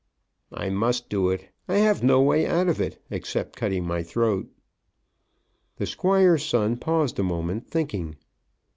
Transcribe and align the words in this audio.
I 0.55 0.71
must 0.71 1.09
do 1.09 1.29
it. 1.29 1.49
I 1.67 1.75
have 1.75 2.01
no 2.01 2.19
way 2.23 2.47
out 2.47 2.67
of 2.67 2.81
it, 2.81 2.99
except 3.11 3.55
cutting 3.55 3.85
my 3.85 4.01
throat." 4.01 4.47
The 5.77 5.85
Squire's 5.85 6.43
son 6.43 6.77
paused 6.77 7.19
a 7.19 7.23
moment, 7.23 7.69
thinking. 7.69 8.15